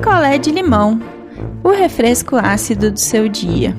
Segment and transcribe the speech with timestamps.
[0.00, 0.98] picolé de limão,
[1.62, 3.76] o refresco ácido do seu dia.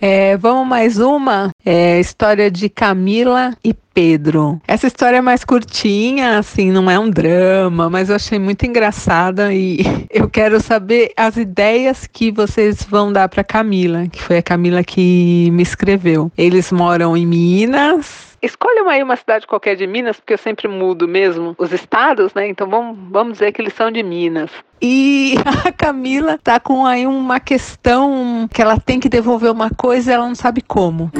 [0.00, 1.50] É, vamos mais uma?
[1.62, 4.58] É, história de Camila e Pedro.
[4.66, 9.52] Essa história é mais curtinha, assim, não é um drama, mas eu achei muito engraçada
[9.52, 14.42] e eu quero saber as ideias que vocês vão dar para Camila, que foi a
[14.42, 16.32] Camila que me escreveu.
[16.38, 21.08] Eles moram em Minas, Escolham aí uma cidade qualquer de Minas, porque eu sempre mudo
[21.08, 22.48] mesmo os estados, né?
[22.48, 24.50] Então vamos, vamos dizer que eles são de Minas.
[24.80, 25.34] E
[25.66, 30.14] a Camila tá com aí uma questão que ela tem que devolver uma coisa e
[30.14, 31.10] ela não sabe como.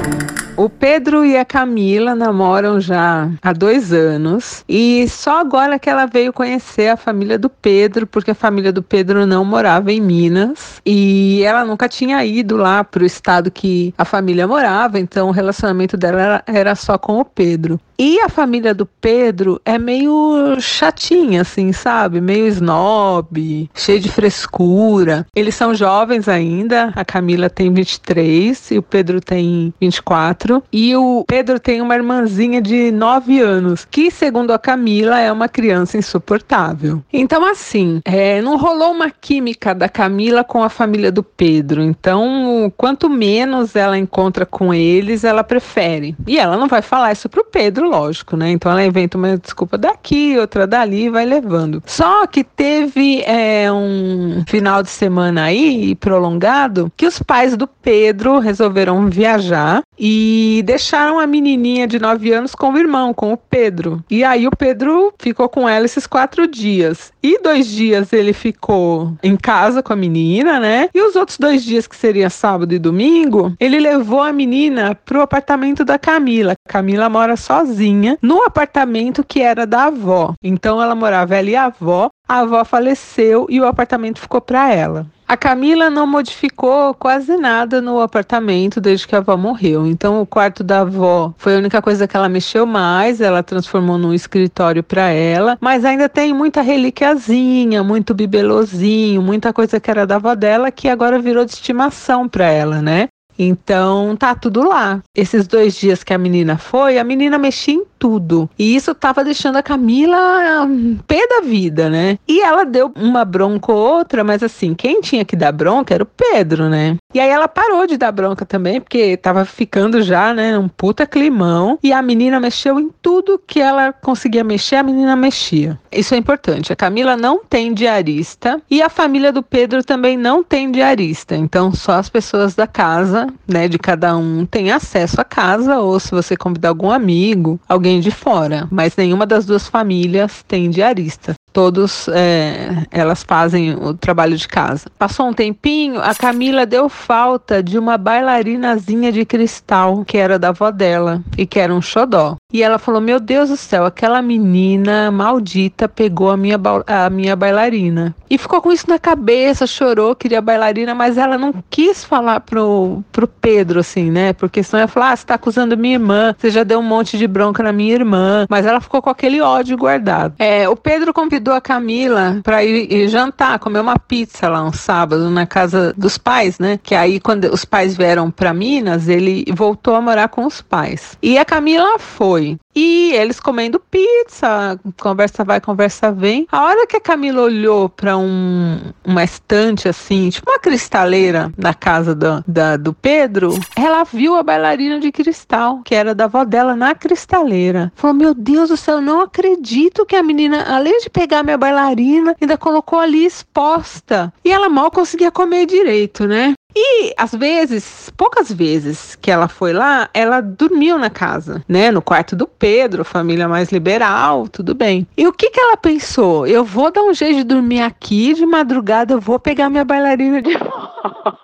[0.59, 6.05] O Pedro e a Camila namoram já há dois anos e só agora que ela
[6.05, 10.83] veio conhecer a família do Pedro, porque a família do Pedro não morava em Minas
[10.85, 15.31] e ela nunca tinha ido lá para o estado que a família morava, então o
[15.31, 17.79] relacionamento dela era só com o Pedro.
[18.01, 22.21] E a família do Pedro é meio chatinha, assim, sabe?
[22.21, 25.27] Meio snob, cheio de frescura.
[25.35, 30.48] Eles são jovens ainda, a Camila tem 23 e o Pedro tem 24.
[30.73, 35.49] E o Pedro tem uma irmãzinha de 9 anos, que, segundo a Camila, é uma
[35.49, 37.03] criança insuportável.
[37.13, 41.83] Então, assim, é, não rolou uma química da Camila com a família do Pedro.
[41.83, 46.17] Então, quanto menos ela encontra com eles, ela prefere.
[46.27, 48.51] E ela não vai falar isso pro Pedro, lógico, né?
[48.51, 51.83] Então ela inventa uma desculpa daqui, outra dali e vai levando.
[51.87, 58.39] Só que teve é, um final de semana aí prolongado que os pais do Pedro
[58.39, 64.03] resolveram viajar e deixaram a menininha de 9 anos com o irmão, com o Pedro.
[64.11, 67.13] E aí o Pedro ficou com ela esses quatro dias.
[67.23, 70.89] E dois dias ele ficou em casa com a menina, né?
[70.95, 75.23] E os outros dois dias, que seria sábado e domingo, ele levou a menina pro
[75.23, 76.55] apartamento da Camila.
[76.69, 80.35] Camila mora sozinha no apartamento que era da avó.
[80.43, 82.11] Então ela morava ela e a avó.
[82.29, 85.07] A avó faleceu e o apartamento ficou para ela.
[85.29, 89.87] A Camila não modificou quase nada no apartamento desde que a avó morreu.
[89.87, 93.21] Então, o quarto da avó foi a única coisa que ela mexeu mais.
[93.21, 95.59] Ela transformou num escritório para ela.
[95.61, 100.89] Mas ainda tem muita relíquiazinha, muito bibelozinho, muita coisa que era da avó dela que
[100.89, 103.09] agora virou de estimação para ela, né?
[103.39, 105.01] Então tá tudo lá.
[105.15, 108.49] Esses dois dias que a menina foi, a menina mexia em tudo.
[108.59, 112.19] E isso tava deixando a Camila hum, pé da vida, né?
[112.27, 116.03] E ela deu uma bronca ou outra, mas assim, quem tinha que dar bronca era
[116.03, 116.97] o Pedro, né?
[117.15, 121.07] E aí ela parou de dar bronca também, porque tava ficando já, né, um puta
[121.07, 121.79] climão.
[121.83, 125.79] E a menina mexeu em tudo que ela conseguia mexer, a menina mexia.
[125.91, 126.73] Isso é importante.
[126.73, 131.35] A Camila não tem diarista e a família do Pedro também não tem diarista.
[131.35, 135.99] Então só as pessoas da casa, né, de cada um tem acesso à casa, ou
[135.99, 141.35] se você convidar algum amigo, alguém de fora, mas nenhuma das duas famílias tem diarista
[141.53, 144.91] todos é, elas fazem o trabalho de casa.
[144.99, 150.49] Passou um tempinho, a Camila deu falta de uma bailarinazinha de cristal que era da
[150.49, 152.37] avó dela e que era um xodó.
[152.53, 157.37] E ela falou: Meu Deus do céu, aquela menina maldita pegou a minha, a minha
[157.37, 158.15] bailarina.
[158.31, 163.03] E ficou com isso na cabeça, chorou, queria bailarina, mas ela não quis falar pro,
[163.13, 164.33] pro Pedro, assim, né?
[164.33, 167.19] Porque senão ia falar: ah, você tá acusando minha irmã, você já deu um monte
[167.19, 168.47] de bronca na minha irmã.
[168.49, 170.35] Mas ela ficou com aquele ódio guardado.
[170.39, 174.73] É, o Pedro convidou convidou a Camila para ir, jantar, comer uma pizza lá um
[174.73, 176.79] sábado na casa dos pais, né?
[176.83, 181.17] Que aí quando os pais vieram para Minas, ele voltou a morar com os pais.
[181.23, 182.59] E a Camila foi.
[182.81, 186.47] E eles comendo pizza, conversa vai, conversa vem.
[186.53, 191.75] A hora que a Camila olhou para um, uma estante assim, tipo uma cristaleira na
[191.75, 196.45] casa do, da, do Pedro, ela viu a bailarina de cristal, que era da avó
[196.45, 197.93] dela na cristaleira.
[197.97, 202.37] Falou: Meu Deus do céu, não acredito que a menina, além de pegar minha bailarina,
[202.41, 204.33] ainda colocou ali exposta.
[204.45, 206.55] E ela mal conseguia comer direito, né?
[206.81, 211.91] E às vezes, poucas vezes que ela foi lá, ela dormiu na casa, né?
[211.91, 215.05] No quarto do Pedro, família mais liberal, tudo bem.
[215.17, 216.47] E o que que ela pensou?
[216.47, 220.41] Eu vou dar um jeito de dormir aqui, de madrugada eu vou pegar minha bailarina
[220.41, 221.37] de volta.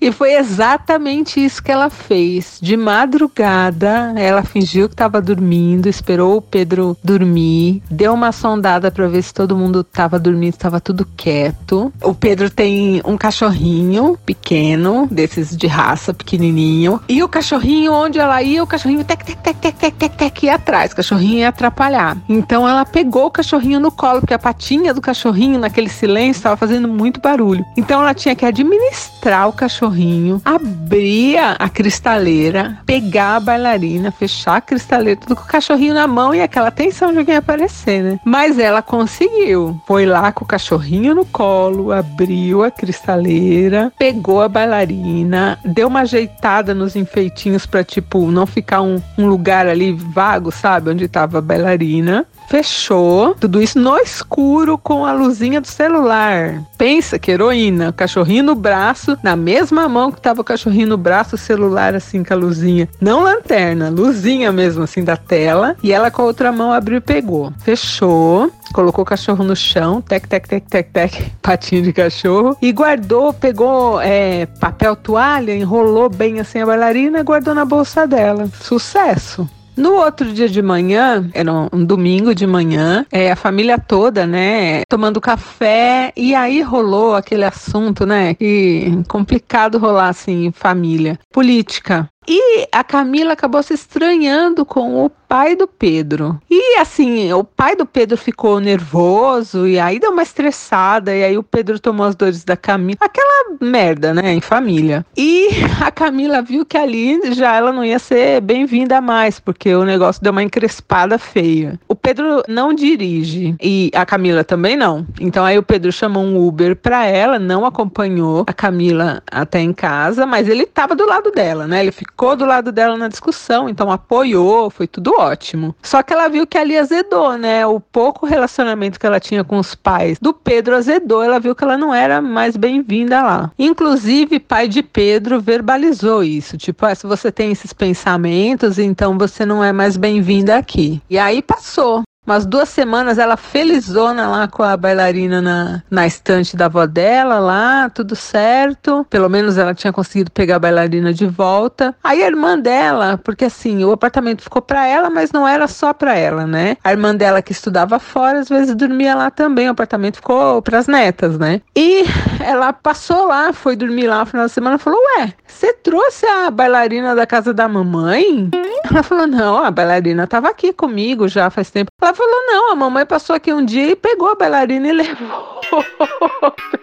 [0.00, 2.58] E foi exatamente isso que ela fez.
[2.62, 9.08] De madrugada, ela fingiu que estava dormindo, esperou o Pedro dormir, deu uma sondada para
[9.08, 11.92] ver se todo mundo estava dormindo, estava tudo quieto.
[12.02, 17.00] O Pedro tem um cachorrinho pequeno, desses de raça, pequenininho.
[17.08, 20.42] E o cachorrinho, onde ela ia, o cachorrinho tec, tec, tec, tec, tec, tec, tec,
[20.44, 20.92] ia atrás.
[20.92, 22.16] O cachorrinho ia atrapalhar.
[22.28, 26.56] Então ela pegou o cachorrinho no colo, porque a patinha do cachorrinho, naquele silêncio, estava
[26.56, 27.64] fazendo muito barulho.
[27.76, 34.56] Então ela tinha que administrar o cachorro cachorrinho, abria a cristaleira, pegar a bailarina, fechar
[34.56, 38.20] a cristaleira, tudo com o cachorrinho na mão e aquela tensão de alguém aparecer, né?
[38.24, 39.80] Mas ela conseguiu.
[39.86, 46.00] Foi lá com o cachorrinho no colo, abriu a cristaleira, pegou a bailarina, deu uma
[46.00, 51.38] ajeitada nos enfeitinhos para tipo não ficar um, um lugar ali vago, sabe, onde tava
[51.38, 56.62] a bailarina fechou, tudo isso no escuro com a luzinha do celular.
[56.76, 61.34] Pensa que heroína, cachorrinho no braço, na mesma mão que tava o cachorrinho no braço,
[61.34, 62.88] o celular assim com a luzinha.
[63.00, 65.76] Não lanterna, luzinha mesmo assim da tela.
[65.82, 67.52] E ela com a outra mão abriu e pegou.
[67.58, 72.72] Fechou, colocou o cachorro no chão, tec, tec, tec, tec, tec, patinho de cachorro, e
[72.72, 78.48] guardou, pegou é, papel toalha, enrolou bem assim a bailarina e guardou na bolsa dela.
[78.60, 79.48] Sucesso!
[79.78, 84.82] No outro dia de manhã, era um domingo de manhã, é, a família toda, né,
[84.88, 91.16] tomando café, e aí rolou aquele assunto, né, que complicado rolar assim família.
[91.32, 92.10] Política.
[92.26, 96.40] E a Camila acabou se estranhando com o pai do Pedro.
[96.50, 101.36] E assim, o pai do Pedro ficou nervoso e aí deu uma estressada e aí
[101.36, 102.96] o Pedro tomou as dores da Camila.
[103.00, 105.04] Aquela merda, né, em família.
[105.16, 105.48] E
[105.84, 110.22] a Camila viu que ali já ela não ia ser bem-vinda mais, porque o negócio
[110.22, 111.78] deu uma encrespada feia.
[111.86, 115.06] O Pedro não dirige e a Camila também não.
[115.20, 119.74] Então aí o Pedro chamou um Uber para ela, não acompanhou a Camila até em
[119.74, 121.80] casa, mas ele tava do lado dela, né?
[121.80, 125.74] Ele ficou do lado dela na discussão, então apoiou, foi tudo ótimo.
[125.82, 127.66] Só que ela viu que ali azedou, né?
[127.66, 131.64] O pouco relacionamento que ela tinha com os pais do Pedro azedou, ela viu que
[131.64, 133.50] ela não era mais bem-vinda lá.
[133.58, 139.44] Inclusive, pai de Pedro verbalizou isso, tipo, ah, se você tem esses pensamentos, então você
[139.44, 141.02] não é mais bem-vinda aqui.
[141.10, 146.54] E aí passou umas duas semanas ela felizona lá com a bailarina na, na estante
[146.54, 149.06] da avó dela lá, tudo certo.
[149.08, 151.94] Pelo menos ela tinha conseguido pegar a bailarina de volta.
[152.04, 155.94] Aí a irmã dela, porque assim, o apartamento ficou para ela, mas não era só
[155.94, 156.76] para ela, né?
[156.84, 159.66] A irmã dela que estudava fora, às vezes dormia lá também.
[159.68, 161.62] O apartamento ficou para as netas, né?
[161.74, 162.04] E
[162.44, 166.50] ela passou lá, foi dormir lá no final da semana falou: Ué, você trouxe a
[166.50, 168.50] bailarina da casa da mamãe?
[168.90, 171.90] Ela falou: Não, a bailarina tava aqui comigo já faz tempo.
[172.00, 175.84] Ela falou: não, a mamãe passou aqui um dia e pegou a bailarina e levou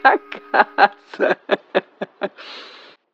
[0.01, 0.17] pra
[0.51, 1.37] casa.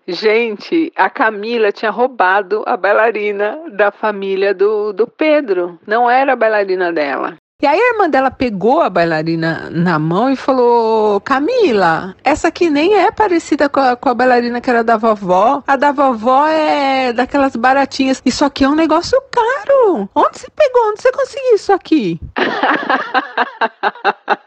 [0.07, 5.79] Gente, a Camila tinha roubado a bailarina da família do, do Pedro.
[5.85, 7.37] Não era a bailarina dela.
[7.61, 12.71] E aí a irmã dela pegou a bailarina na mão e falou: Camila, essa aqui
[12.71, 15.61] nem é parecida com a, com a bailarina que era da vovó.
[15.67, 18.19] A da vovó é daquelas baratinhas.
[18.25, 20.09] Isso aqui é um negócio caro.
[20.15, 20.89] Onde você pegou?
[20.89, 22.19] Onde você conseguiu isso aqui?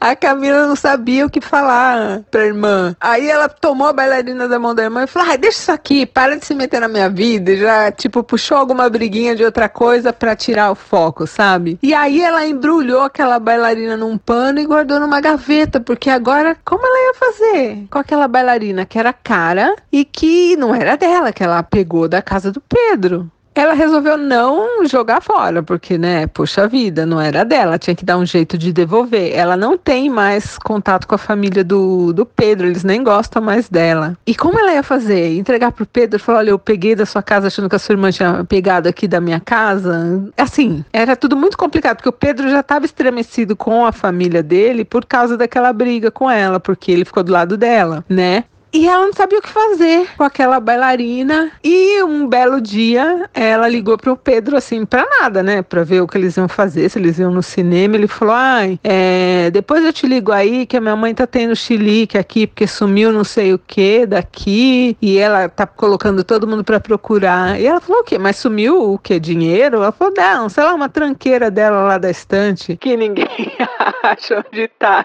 [0.00, 2.96] A Camila não sabia o que falar pra irmã.
[2.98, 6.06] Aí ela tomou a bailarina da mão da irmã e falou: ai, deixa isso aqui,
[6.06, 7.52] para de se meter na minha vida.
[7.52, 11.78] E já, tipo, puxou alguma briguinha de outra coisa pra tirar o foco, sabe?
[11.82, 16.86] E aí ela embrulhou aquela bailarina num pano e guardou numa gaveta, porque agora, como
[16.86, 21.44] ela ia fazer com aquela bailarina que era cara e que não era dela, que
[21.44, 23.30] ela pegou da casa do Pedro?
[23.60, 28.16] Ela resolveu não jogar fora, porque, né, puxa vida, não era dela, tinha que dar
[28.16, 29.36] um jeito de devolver.
[29.36, 33.68] Ela não tem mais contato com a família do, do Pedro, eles nem gostam mais
[33.68, 34.16] dela.
[34.26, 35.36] E como ela ia fazer?
[35.36, 37.92] Entregar pro Pedro e falar: olha, eu peguei da sua casa achando que a sua
[37.92, 40.24] irmã tinha pegado aqui da minha casa?
[40.38, 44.86] Assim, era tudo muito complicado, porque o Pedro já estava estremecido com a família dele
[44.86, 48.44] por causa daquela briga com ela, porque ele ficou do lado dela, né?
[48.72, 51.50] E ela não sabia o que fazer com aquela bailarina.
[51.62, 55.62] E um belo dia ela ligou pro Pedro assim, pra nada, né?
[55.62, 57.96] Pra ver o que eles iam fazer, se eles iam no cinema.
[57.96, 61.54] Ele falou: ai, é, depois eu te ligo aí que a minha mãe tá tendo
[61.56, 64.96] chilique aqui porque sumiu não sei o que daqui.
[65.02, 67.60] E ela tá colocando todo mundo pra procurar.
[67.60, 68.18] E ela falou: o quê?
[68.18, 69.18] Mas sumiu o quê?
[69.18, 69.78] Dinheiro?
[69.78, 73.26] Ela falou: não, sei lá, uma tranqueira dela lá da estante que ninguém
[74.02, 75.04] acha onde tá.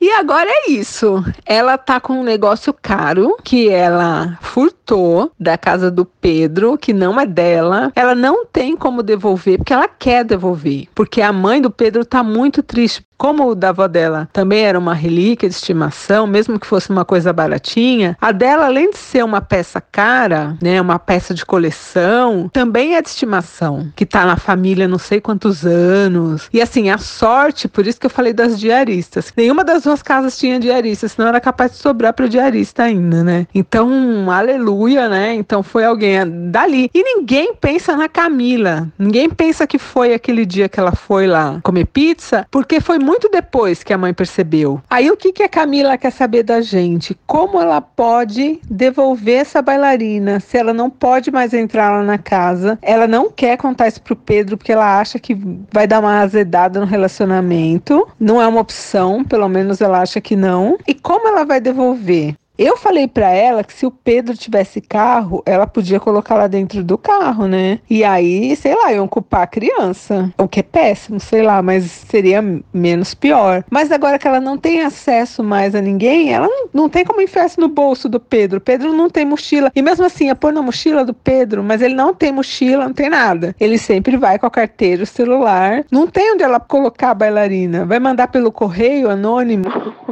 [0.00, 1.24] E agora é isso.
[1.44, 7.20] Ela tá com um negócio caro que ela furtou da casa do Pedro, que não
[7.20, 7.92] é dela.
[7.96, 10.86] Ela não tem como devolver, porque ela quer devolver.
[10.94, 14.78] Porque a mãe do Pedro tá muito triste como o da avó dela também era
[14.78, 19.24] uma relíquia de estimação, mesmo que fosse uma coisa baratinha, a dela, além de ser
[19.24, 24.36] uma peça cara, né, uma peça de coleção, também é de estimação, que tá na
[24.36, 26.48] família não sei quantos anos.
[26.52, 29.32] E assim, a sorte, por isso que eu falei das diaristas.
[29.36, 33.24] Nenhuma das duas casas tinha diarista, senão era capaz de sobrar para o diarista ainda,
[33.24, 33.46] né?
[33.52, 35.34] Então, aleluia, né?
[35.34, 36.18] Então foi alguém
[36.50, 36.88] dali.
[36.94, 38.86] E ninguém pensa na Camila.
[38.96, 43.30] Ninguém pensa que foi aquele dia que ela foi lá comer pizza, porque foi muito
[43.30, 44.82] depois que a mãe percebeu.
[44.90, 47.18] Aí o que, que a Camila quer saber da gente?
[47.26, 52.78] Como ela pode devolver essa bailarina se ela não pode mais entrar lá na casa?
[52.82, 55.34] Ela não quer contar isso pro Pedro porque ela acha que
[55.72, 58.06] vai dar uma azedada no relacionamento.
[58.20, 60.76] Não é uma opção, pelo menos ela acha que não.
[60.86, 62.34] E como ela vai devolver?
[62.58, 66.82] Eu falei para ela que se o Pedro tivesse carro, ela podia colocar lá dentro
[66.82, 67.78] do carro, né?
[67.88, 70.32] E aí, sei lá, iam culpar a criança.
[70.36, 72.42] O que é péssimo, sei lá, mas seria
[72.74, 73.64] menos pior.
[73.70, 77.20] Mas agora que ela não tem acesso mais a ninguém, ela não, não tem como
[77.20, 78.60] enfiar no bolso do Pedro.
[78.60, 79.70] Pedro não tem mochila.
[79.74, 82.92] E mesmo assim, é pôr na mochila do Pedro, mas ele não tem mochila, não
[82.92, 83.54] tem nada.
[83.60, 85.84] Ele sempre vai com a carteira, o celular.
[85.90, 87.86] Não tem onde ela colocar a bailarina.
[87.86, 89.66] Vai mandar pelo correio anônimo.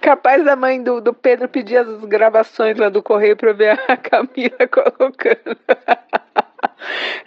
[0.00, 3.96] Capaz da mãe do, do Pedro pedir as gravações lá do correio para ver a
[3.98, 5.56] Camila colocando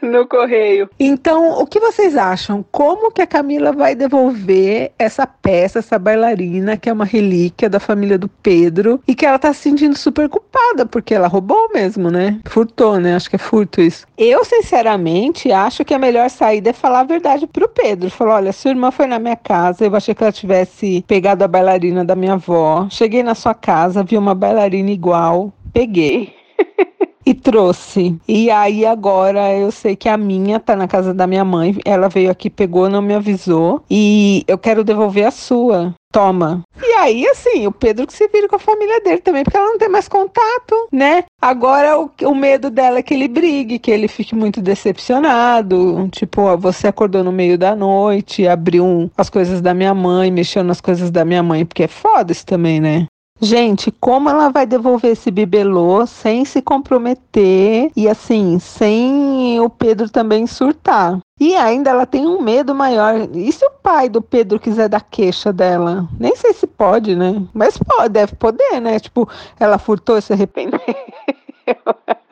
[0.01, 0.89] no correio.
[0.99, 2.63] Então, o que vocês acham?
[2.71, 7.79] Como que a Camila vai devolver essa peça, essa bailarina, que é uma relíquia da
[7.79, 12.09] família do Pedro, e que ela tá se sentindo super culpada, porque ela roubou mesmo,
[12.09, 12.39] né?
[12.45, 13.15] Furtou, né?
[13.15, 14.05] Acho que é furto isso.
[14.17, 18.09] Eu, sinceramente, acho que a melhor saída é falar a verdade pro Pedro.
[18.09, 21.47] Falar, olha, sua irmã foi na minha casa, eu achei que ela tivesse pegado a
[21.47, 22.87] bailarina da minha avó.
[22.89, 26.33] Cheguei na sua casa, vi uma bailarina igual, peguei.
[27.25, 28.15] e trouxe.
[28.27, 31.77] E aí agora eu sei que a minha tá na casa da minha mãe.
[31.85, 33.83] Ela veio aqui, pegou, não me avisou.
[33.89, 35.93] E eu quero devolver a sua.
[36.11, 36.61] Toma.
[36.79, 39.65] E aí, assim, o Pedro que se vira com a família dele também, porque ela
[39.65, 41.23] não tem mais contato, né?
[41.41, 46.07] Agora o, o medo dela é que ele brigue, que ele fique muito decepcionado.
[46.11, 50.29] Tipo, ó, você acordou no meio da noite, abriu um, as coisas da minha mãe,
[50.29, 53.07] mexeu nas coisas da minha mãe, porque é foda isso também, né?
[53.43, 60.09] Gente, como ela vai devolver esse bibelô sem se comprometer e assim, sem o Pedro
[60.09, 61.19] também surtar?
[61.37, 63.27] E ainda ela tem um medo maior.
[63.33, 66.07] E se o pai do Pedro quiser dar queixa dela?
[66.17, 67.43] Nem sei se pode, né?
[67.53, 68.97] Mas pode, deve poder, né?
[68.97, 69.27] Tipo,
[69.59, 70.79] ela furtou e se arrependeu.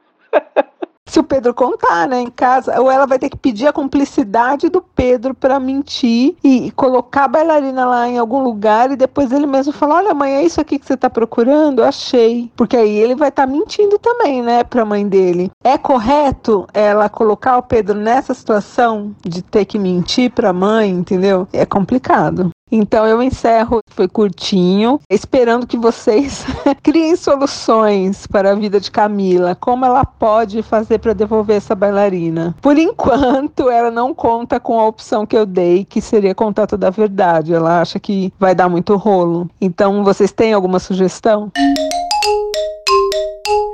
[1.12, 4.70] se o Pedro contar, né, em casa, ou ela vai ter que pedir a cumplicidade
[4.70, 9.48] do Pedro para mentir e, colocar a bailarina lá em algum lugar e depois ele
[9.48, 11.84] mesmo falar: Olha, mãe, é isso aqui que você tá procurando?
[11.84, 12.52] Achei.
[12.56, 15.50] Porque aí ele vai estar tá mentindo também, né, pra mãe dele.
[15.64, 21.48] É correto ela colocar o Pedro nessa situação de ter que mentir pra mãe, entendeu?
[21.52, 22.52] É complicado.
[22.72, 26.46] Então eu encerro, foi curtinho, esperando que vocês
[26.82, 32.56] criem soluções para a vida de Camila, como ela pode fazer para devolver essa bailarina.
[32.62, 36.92] Por enquanto, ela não conta com opção que eu dei, que seria contar toda a
[36.92, 37.54] verdade.
[37.54, 39.50] Ela acha que vai dar muito rolo.
[39.60, 41.52] Então, vocês têm alguma sugestão?